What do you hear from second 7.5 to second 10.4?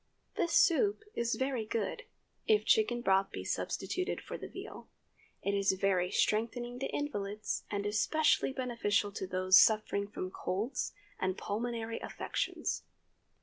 and especially beneficial to those suffering from